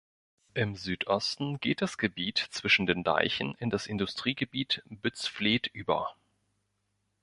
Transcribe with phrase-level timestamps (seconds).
[0.55, 6.15] Im Südosten geht das Gebiet zwischen den Deichen in das Industriegebiet Bützfleth über.